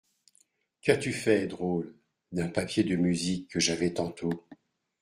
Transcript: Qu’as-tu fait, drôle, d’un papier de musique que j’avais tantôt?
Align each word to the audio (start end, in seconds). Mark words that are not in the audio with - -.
Qu’as-tu 0.81 1.13
fait, 1.13 1.45
drôle, 1.45 1.95
d’un 2.31 2.47
papier 2.47 2.83
de 2.83 2.95
musique 2.95 3.49
que 3.51 3.59
j’avais 3.59 3.93
tantôt? 3.93 4.31